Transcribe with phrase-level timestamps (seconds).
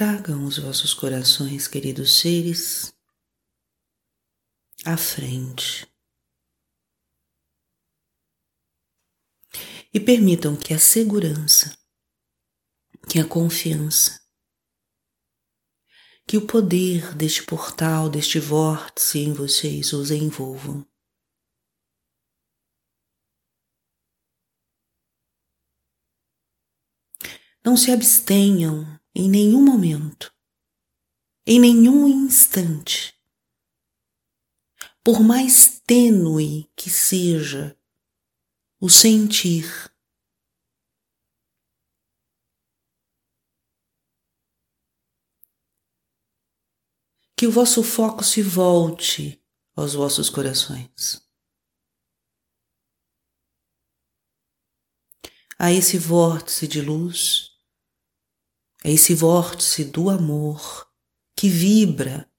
[0.00, 2.90] Tragam os vossos corações, queridos seres,
[4.82, 5.86] à frente.
[9.92, 11.78] E permitam que a segurança,
[13.10, 14.18] que a confiança,
[16.26, 20.90] que o poder deste portal, deste vórtice em vocês os envolvam.
[27.62, 30.34] Não se abstenham em nenhum momento,
[31.46, 33.18] em nenhum instante,
[35.02, 37.76] por mais tênue que seja
[38.80, 39.92] o sentir,
[47.36, 49.42] que o vosso foco se volte
[49.74, 51.26] aos vossos corações.
[55.58, 57.49] A esse vórtice de luz
[58.84, 60.90] é esse vórtice do amor
[61.36, 62.30] que vibra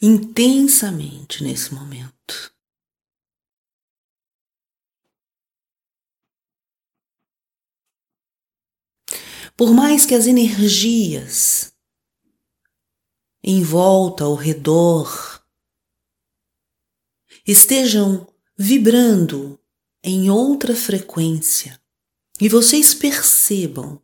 [0.00, 2.52] intensamente nesse momento.
[9.56, 11.72] Por mais que as energias
[13.44, 15.44] em volta, ao redor,
[17.46, 18.26] estejam
[18.56, 19.58] vibrando
[20.02, 21.80] em outra frequência
[22.40, 24.00] e vocês percebam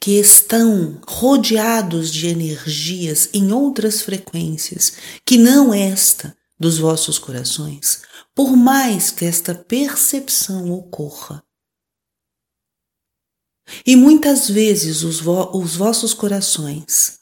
[0.00, 4.92] que estão rodeados de energias em outras frequências
[5.24, 8.02] que não esta dos vossos corações,
[8.34, 11.44] por mais que esta percepção ocorra.
[13.84, 17.18] E muitas vezes os, vo os vossos corações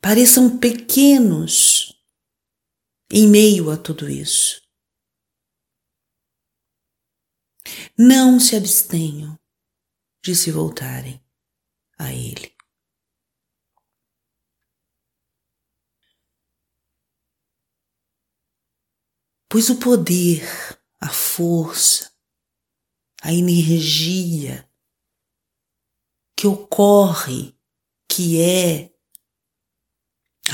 [0.00, 1.94] pareçam pequenos
[3.10, 4.60] em meio a tudo isso.
[7.96, 9.39] Não se abstenham
[10.22, 11.22] de se voltarem
[11.98, 12.56] a Ele.
[19.48, 20.42] Pois o poder,
[21.00, 22.14] a força,
[23.22, 24.70] a energia
[26.36, 27.58] que ocorre,
[28.08, 28.94] que é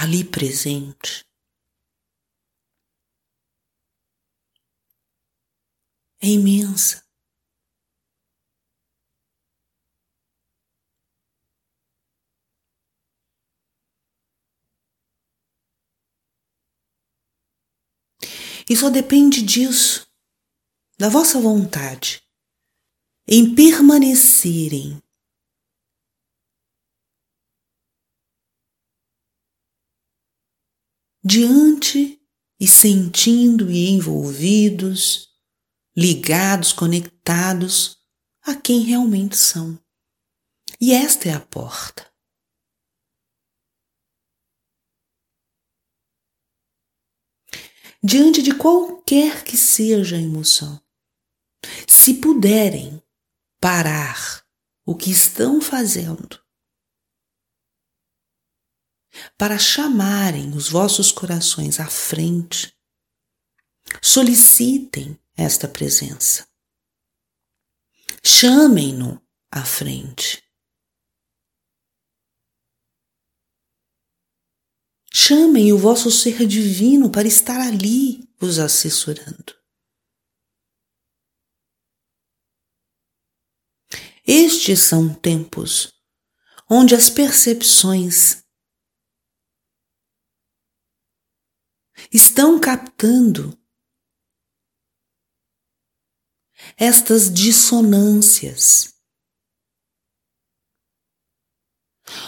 [0.03, 1.25] ali presente,
[6.21, 7.06] é imensa.
[18.69, 20.07] E só depende disso,
[20.99, 22.23] da vossa vontade,
[23.29, 25.03] em permanecerem
[31.25, 32.21] diante
[32.61, 35.29] e sentindo e envolvidos,
[35.97, 37.99] ligados, conectados
[38.43, 39.77] a quem realmente são.
[40.81, 42.16] E esta é a porta.
[48.07, 50.81] Diante de qualquer que seja a emoção.
[51.89, 53.03] Se puderem
[53.61, 54.47] parar
[54.85, 56.41] o que estão fazendo
[59.37, 62.73] para chamarem os vossos corações à frente,
[64.01, 66.47] solicitem esta presença.
[68.25, 70.46] Chamem-no à frente.
[75.19, 79.59] Chamem o vosso ser divino para estar ali vos assessorando.
[84.27, 85.91] Estes são tempos
[86.69, 88.45] onde as percepções
[92.13, 93.59] estão captando
[96.77, 98.95] estas dissonâncias,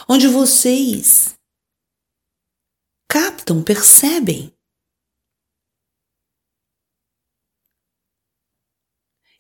[0.09, 1.38] onde vocês
[3.18, 4.54] captam, percebem.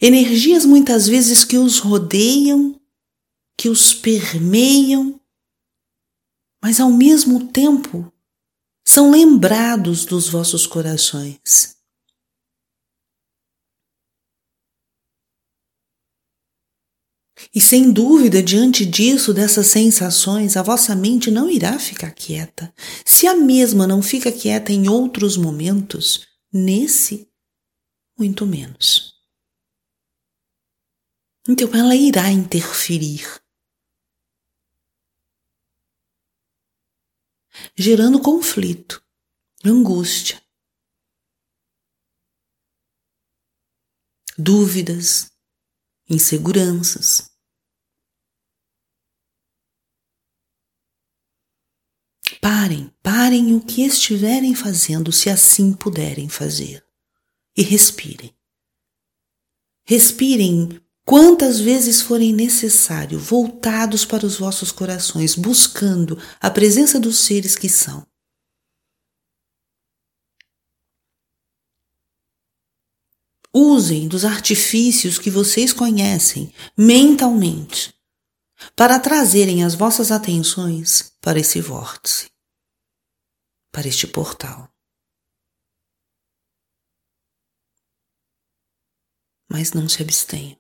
[0.00, 2.80] Energias muitas vezes que os rodeiam,
[3.56, 5.20] que os permeiam,
[6.60, 8.12] mas ao mesmo tempo
[8.84, 11.77] são lembrados dos vossos corações.
[17.54, 22.72] E sem dúvida, diante disso, dessas sensações, a vossa mente não irá ficar quieta.
[23.04, 27.30] Se a mesma não fica quieta em outros momentos, nesse,
[28.18, 29.14] muito menos.
[31.48, 33.24] Então ela irá interferir,
[37.74, 39.02] gerando conflito,
[39.64, 40.42] angústia,
[44.36, 45.30] dúvidas,
[46.08, 47.30] inseguranças.
[52.40, 56.84] Parem, parem o que estiverem fazendo, se assim puderem fazer,
[57.56, 58.32] e respirem.
[59.84, 67.56] Respirem quantas vezes forem necessário, voltados para os vossos corações, buscando a presença dos seres
[67.56, 68.06] que são.
[73.52, 77.94] Usem dos artifícios que vocês conhecem mentalmente
[78.76, 82.30] para trazerem as vossas atenções para esse vórtice,
[83.72, 84.68] para este portal.
[89.50, 90.58] Mas não se abstenham.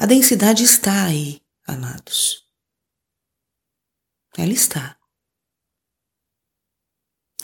[0.00, 2.48] A densidade está aí, amados.
[4.36, 4.98] Ela está.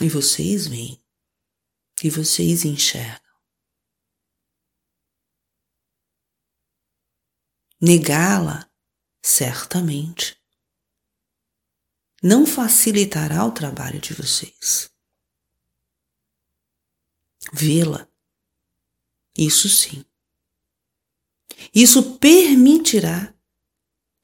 [0.00, 1.00] E vocês veem,
[2.03, 3.23] e vocês enxergam.
[7.81, 8.69] Negá-la,
[9.23, 10.41] certamente,
[12.23, 14.91] não facilitará o trabalho de vocês.
[17.53, 18.09] Vê-la,
[19.37, 20.05] isso sim.
[21.75, 23.33] Isso permitirá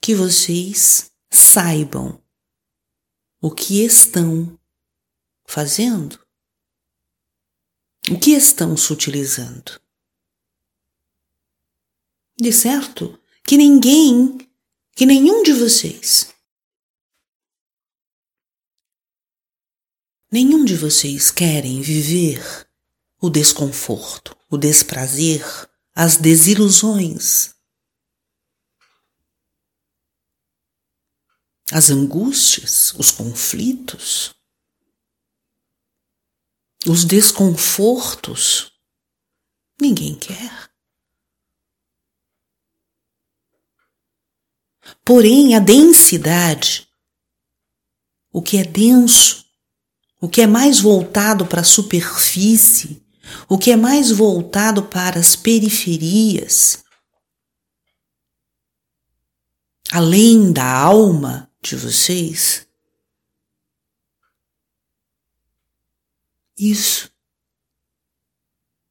[0.01, 2.23] que vocês saibam
[3.41, 4.59] o que estão
[5.45, 6.19] fazendo?
[8.11, 9.81] O que estão sutilizando?
[12.37, 14.39] De certo que ninguém,
[14.97, 16.35] que nenhum de vocês,
[20.31, 22.67] nenhum de vocês querem viver
[23.21, 25.45] o desconforto, o desprazer,
[25.95, 27.55] as desilusões,
[31.73, 34.35] as angústias, os conflitos
[36.87, 38.73] os desconfortos,
[39.81, 40.71] ninguém quer.
[45.05, 46.89] Porém, a densidade,
[48.33, 49.45] o que é denso,
[50.21, 53.05] o que é mais voltado para a superfície,
[53.49, 56.83] o que é mais voltado para as periferias,
[59.93, 62.67] além da alma de vocês,
[66.61, 67.11] Isso.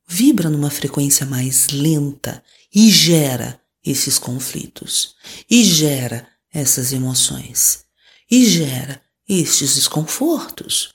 [0.07, 2.43] Vibra numa frequência mais lenta
[2.73, 5.15] e gera esses conflitos,
[5.47, 7.85] e gera essas emoções,
[8.29, 10.91] e gera estes desconfortos.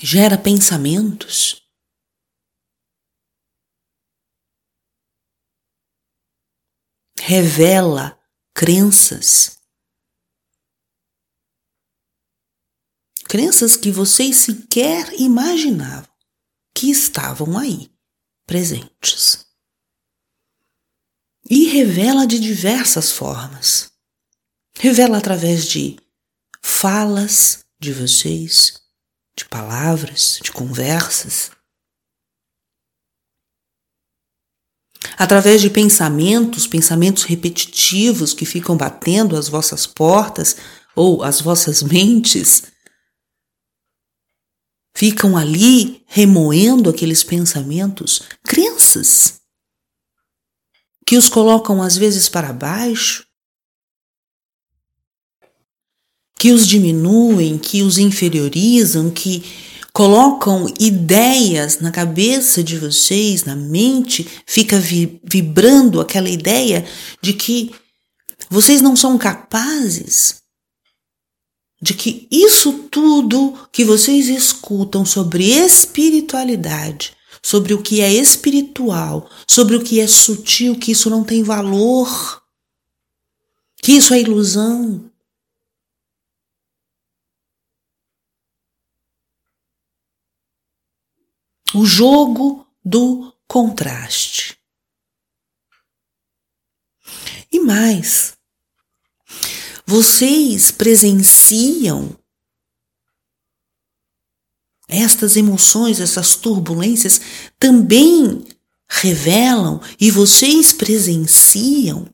[0.00, 1.65] Gera pensamentos.
[7.18, 8.18] Revela
[8.54, 9.56] crenças.
[13.28, 16.08] crenças que vocês sequer imaginavam
[16.74, 17.90] que estavam aí,
[18.46, 19.46] presentes.
[21.48, 23.90] E revela de diversas formas.
[24.78, 25.96] Revela através de
[26.62, 28.82] falas de vocês,
[29.38, 31.50] de palavras, de conversas.
[35.18, 40.56] Através de pensamentos, pensamentos repetitivos que ficam batendo às vossas portas
[40.94, 42.64] ou às vossas mentes
[44.94, 49.40] ficam ali remoendo aqueles pensamentos, crenças
[51.06, 53.26] que os colocam às vezes para baixo,
[56.38, 59.44] que os diminuem, que os inferiorizam, que
[59.96, 66.84] colocam ideias na cabeça de vocês, na mente, fica vibrando aquela ideia
[67.22, 67.74] de que
[68.50, 70.42] vocês não são capazes
[71.80, 77.12] de que isso tudo que vocês escutam sobre espiritualidade,
[77.42, 82.42] sobre o que é espiritual, sobre o que é sutil, que isso não tem valor,
[83.80, 85.10] que isso é ilusão.
[91.74, 94.56] O jogo do contraste.
[97.50, 98.36] E mais,
[99.84, 102.16] vocês presenciam
[104.88, 107.20] estas emoções, essas turbulências
[107.58, 108.44] também
[108.88, 112.08] revelam e vocês presenciam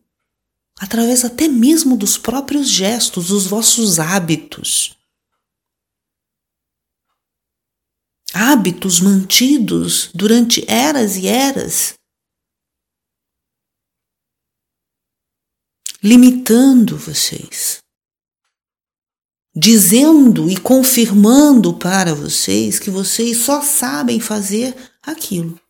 [0.78, 4.96] através até mesmo dos próprios gestos, dos vossos hábitos.
[8.34, 11.94] Hábitos mantidos durante eras e eras
[16.02, 17.80] limitando vocês,
[19.54, 25.60] dizendo e confirmando para vocês que vocês só sabem fazer aquilo.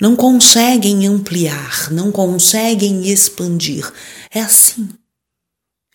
[0.00, 3.90] Não conseguem ampliar, não conseguem expandir.
[4.30, 4.90] É assim.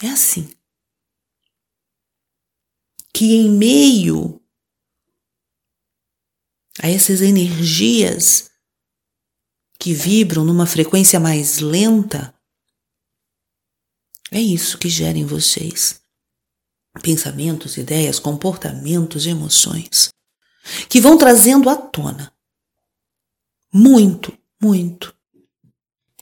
[0.01, 0.49] É assim.
[3.13, 4.41] Que em meio
[6.81, 8.49] a essas energias
[9.79, 12.33] que vibram numa frequência mais lenta,
[14.31, 15.99] é isso que gera em vocês
[17.01, 20.09] pensamentos, ideias, comportamentos, emoções,
[20.89, 22.33] que vão trazendo à tona
[23.73, 25.15] muito, muito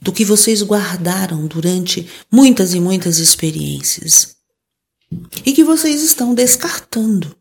[0.01, 4.38] do que vocês guardaram durante muitas e muitas experiências
[5.45, 7.35] e que vocês estão descartando.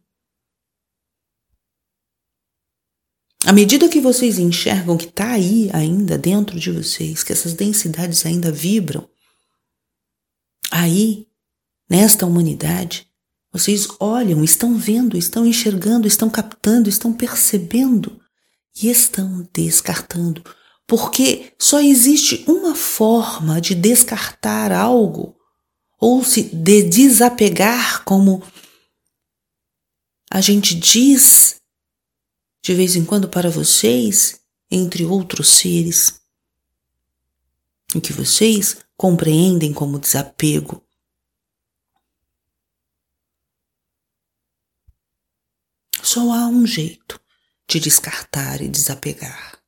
[3.45, 8.27] À medida que vocês enxergam que está aí ainda dentro de vocês, que essas densidades
[8.27, 9.09] ainda vibram,
[10.71, 11.27] aí,
[11.89, 13.07] nesta humanidade,
[13.53, 18.21] vocês olham, estão vendo, estão enxergando, estão captando, estão percebendo
[18.83, 20.43] e estão descartando,
[20.87, 25.38] porque só existe uma forma de descartar algo
[25.99, 28.43] ou se de desapegar, como
[30.31, 31.61] a gente diz
[32.63, 34.41] de vez em quando para vocês,
[34.71, 36.21] entre outros seres,
[37.95, 40.85] o que vocês compreendem como desapego.
[46.03, 47.21] Só há um jeito
[47.67, 49.63] de descartar e desapegar.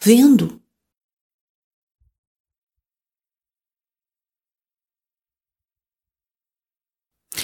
[0.00, 0.59] Vendo.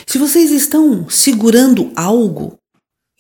[0.09, 2.59] Se vocês estão segurando algo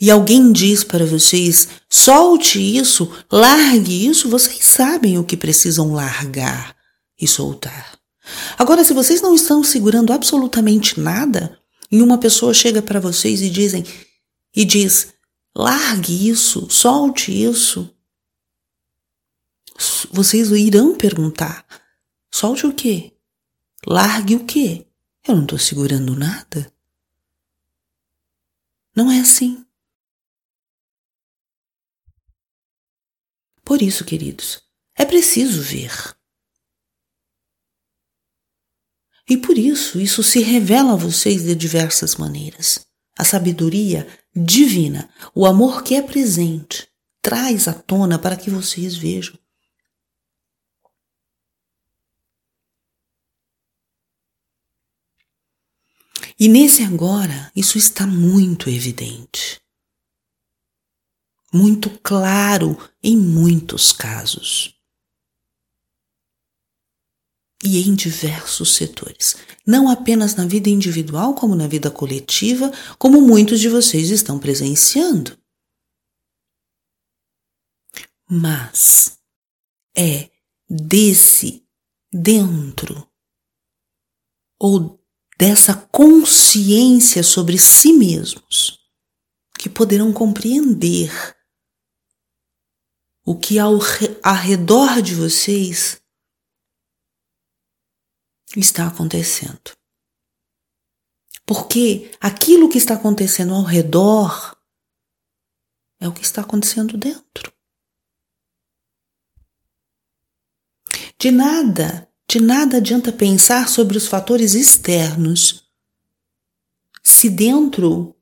[0.00, 6.76] e alguém diz para vocês: solte isso, largue isso, vocês sabem o que precisam largar
[7.20, 7.98] e soltar.
[8.56, 11.58] Agora, se vocês não estão segurando absolutamente nada,
[11.90, 13.84] e uma pessoa chega para vocês e dizem
[14.54, 15.08] e diz:
[15.54, 17.90] largue isso, solte isso.
[20.12, 21.66] Vocês irão perguntar:
[22.32, 23.12] solte o quê?
[23.84, 24.86] Largue o quê?
[25.26, 26.72] Eu não estou segurando nada.
[28.96, 29.62] Não é assim.
[33.62, 34.62] Por isso, queridos,
[34.96, 36.16] é preciso ver.
[39.28, 42.86] E por isso, isso se revela a vocês de diversas maneiras.
[43.18, 46.88] A sabedoria divina, o amor que é presente,
[47.20, 49.36] traz à tona para que vocês vejam.
[56.38, 59.58] E nesse agora, isso está muito evidente,
[61.52, 64.74] muito claro em muitos casos.
[67.64, 69.34] E em diversos setores,
[69.66, 75.38] não apenas na vida individual, como na vida coletiva, como muitos de vocês estão presenciando.
[78.28, 79.18] Mas
[79.96, 80.30] é
[80.68, 81.66] desse
[82.12, 83.08] dentro
[84.60, 85.05] ou
[85.38, 88.78] dessa consciência sobre si mesmos
[89.58, 91.10] que poderão compreender
[93.24, 96.00] o que ao redor de vocês
[98.56, 99.76] está acontecendo.
[101.44, 104.56] Porque aquilo que está acontecendo ao redor
[106.00, 107.52] é o que está acontecendo dentro.
[111.18, 115.70] De nada, de nada adianta pensar sobre os fatores externos
[117.04, 118.14] se dentro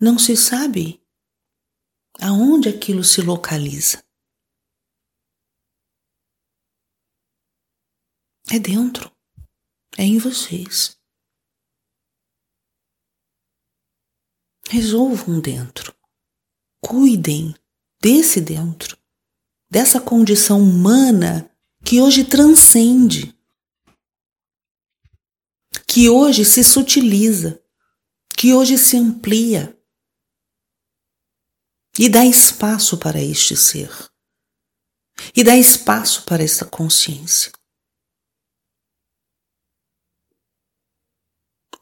[0.00, 1.00] não se sabe
[2.20, 4.04] aonde aquilo se localiza.
[8.50, 9.14] É dentro.
[9.96, 10.98] É em vocês.
[14.68, 15.94] Resolvam dentro.
[16.80, 17.54] Cuidem
[18.00, 18.96] desse dentro,
[19.70, 21.50] dessa condição humana
[21.84, 23.34] que hoje transcende,
[25.86, 27.62] que hoje se sutiliza,
[28.36, 29.76] que hoje se amplia
[31.98, 33.90] e dá espaço para este ser,
[35.34, 37.50] e dá espaço para essa consciência.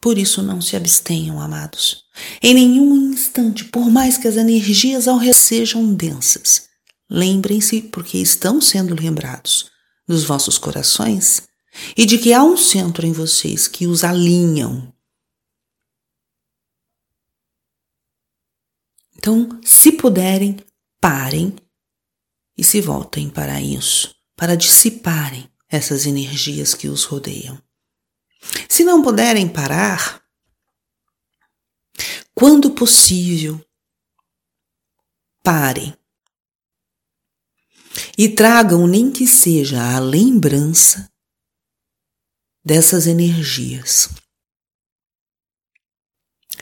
[0.01, 2.05] Por isso, não se abstenham, amados.
[2.41, 6.69] Em nenhum instante, por mais que as energias ao redor sejam densas,
[7.09, 9.71] lembrem-se, porque estão sendo lembrados,
[10.07, 11.47] dos vossos corações
[11.95, 14.93] e de que há um centro em vocês que os alinham.
[19.15, 20.57] Então, se puderem,
[21.01, 21.55] parem
[22.57, 27.61] e se voltem para isso, para dissiparem essas energias que os rodeiam.
[28.69, 30.23] Se não puderem parar,
[32.33, 33.59] quando possível,
[35.43, 35.97] parem
[38.17, 41.09] e tragam nem que seja a lembrança
[42.63, 44.09] dessas energias,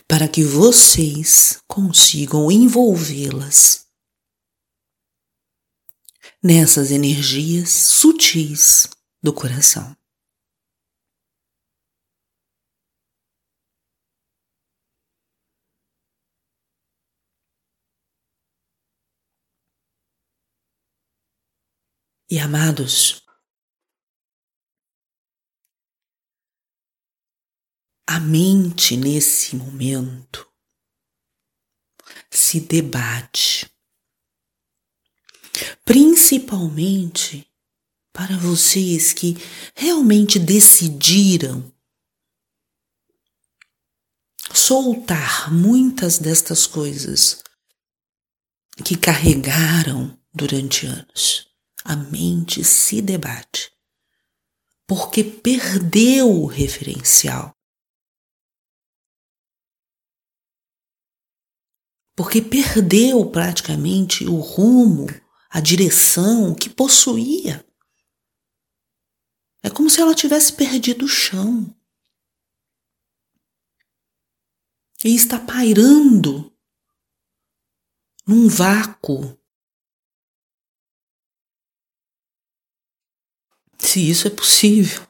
[0.07, 3.85] para que vocês consigam envolvê-las
[6.43, 8.87] nessas energias sutis
[9.23, 9.95] do coração.
[22.27, 23.23] E amados,
[28.07, 30.51] a mente nesse momento
[32.31, 33.71] se debate,
[35.83, 37.47] principalmente
[38.11, 39.35] para vocês que
[39.75, 41.71] realmente decidiram
[44.51, 47.43] soltar muitas destas coisas
[48.83, 51.54] que carregaram durante anos
[51.85, 53.71] a mente se debate,
[54.87, 57.55] porque perdeu o referencial.
[62.15, 65.05] Porque perdeu praticamente o rumo,
[65.47, 67.63] a direção que possuía.
[69.61, 71.75] É como se ela tivesse perdido o chão.
[75.03, 76.51] E está pairando
[78.25, 79.37] num vácuo
[83.95, 85.07] se isso é possível.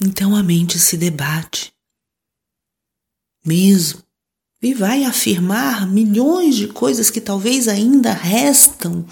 [0.00, 1.74] Então a mente se debate,
[3.44, 4.04] mesmo,
[4.62, 9.04] e vai afirmar milhões de coisas que talvez ainda restam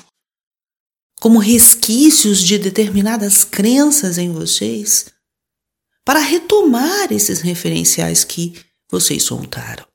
[1.20, 5.12] como resquícios de determinadas crenças em vocês,
[6.05, 8.55] para retomar esses referenciais que
[8.88, 9.93] vocês soltaram.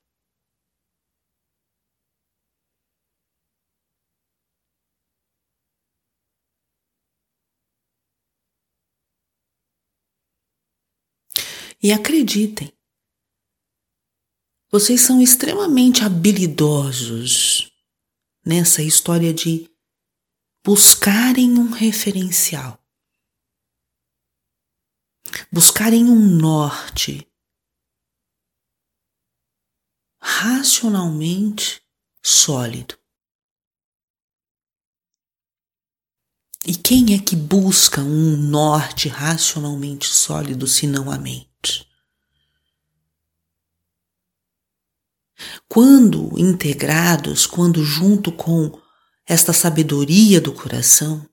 [11.82, 12.70] E acreditem,
[14.70, 17.72] vocês são extremamente habilidosos
[18.44, 19.66] nessa história de
[20.62, 22.78] buscarem um referencial,
[25.50, 27.26] buscarem um norte
[30.20, 31.82] racionalmente
[32.22, 32.98] sólido.
[36.66, 41.49] E quem é que busca um norte racionalmente sólido se não a mente?
[45.72, 48.76] Quando integrados, quando junto com
[49.24, 51.24] esta sabedoria do coração,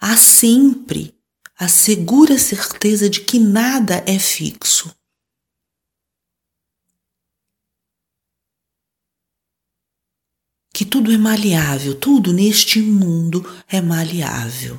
[0.00, 1.16] há sempre
[1.56, 4.92] a segura certeza de que nada é fixo.
[10.72, 14.76] Que tudo é maleável, tudo neste mundo é maleável.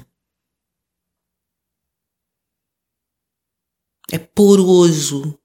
[4.11, 5.39] É poroso,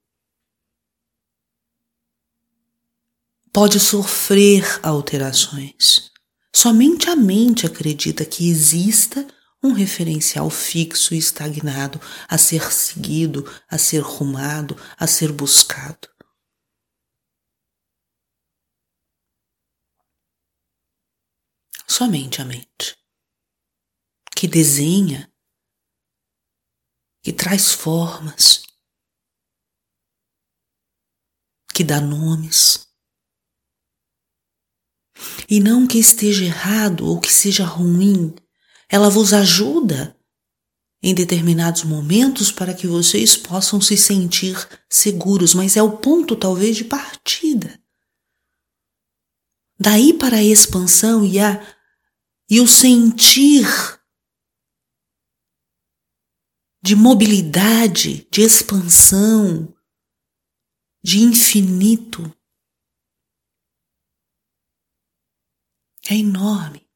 [3.53, 6.09] pode sofrer alterações.
[6.53, 9.27] Somente a mente acredita que exista
[9.63, 16.09] um referencial fixo e estagnado a ser seguido, a ser rumado, a ser buscado.
[21.87, 22.97] Somente a mente,
[24.35, 25.31] que desenha,
[27.21, 28.63] que traz formas,
[31.73, 32.90] que dá nomes
[35.49, 38.33] e não que esteja errado ou que seja ruim.
[38.89, 40.15] Ela vos ajuda
[41.03, 44.55] em determinados momentos para que vocês possam se sentir
[44.89, 47.79] seguros, mas é o ponto talvez de partida.
[49.79, 51.59] Daí para a expansão e, a,
[52.47, 53.65] e o sentir
[56.83, 59.73] de mobilidade, de expansão,
[61.03, 62.31] de infinito.
[66.09, 66.89] é enorme,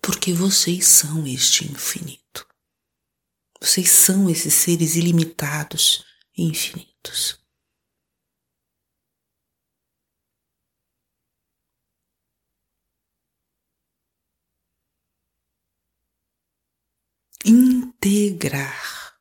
[0.00, 2.46] porque vocês são este infinito.
[3.60, 6.04] Vocês são esses seres ilimitados
[6.36, 7.38] e infinitos.
[17.44, 19.18] Integrar.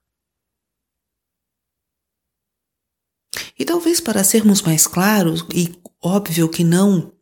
[3.58, 7.19] E talvez para sermos mais claros, e óbvio que não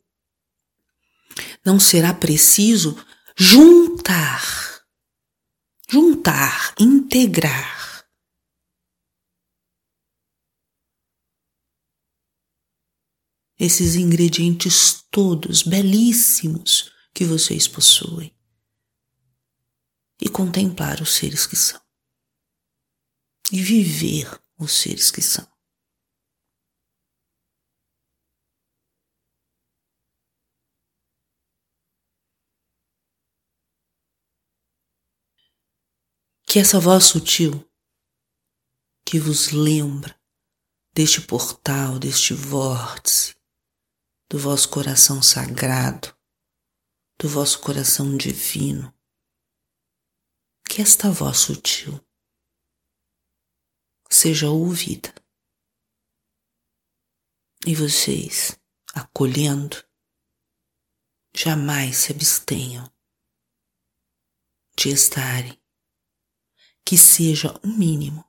[1.68, 2.96] não será preciso
[3.36, 4.42] juntar,
[5.86, 8.08] juntar, integrar.
[13.58, 18.34] Esses ingredientes todos belíssimos que vocês possuem
[20.18, 21.82] e contemplar os seres que são
[23.52, 25.46] e viver os seres que são.
[36.50, 37.62] Que essa voz sutil
[39.04, 40.18] que vos lembra
[40.94, 43.36] deste portal, deste vórtice,
[44.30, 46.16] do vosso coração sagrado,
[47.18, 48.90] do vosso coração divino,
[50.66, 52.02] que esta voz sutil
[54.10, 55.14] seja ouvida
[57.66, 58.58] e vocês,
[58.94, 59.76] acolhendo,
[61.36, 62.90] jamais se abstenham
[64.78, 65.58] de estarem
[66.88, 68.24] que seja o mínimo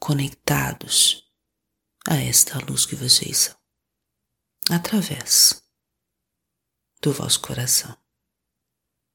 [0.00, 1.32] conectados
[2.04, 3.56] a esta luz que vocês são,
[4.68, 5.62] através
[7.00, 7.96] do vosso coração.